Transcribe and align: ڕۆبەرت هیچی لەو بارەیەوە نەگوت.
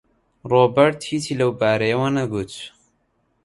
ڕۆبەرت 0.51 0.99
هیچی 1.11 1.33
لەو 1.39 1.51
بارەیەوە 1.59 2.07
نەگوت. 2.17 2.51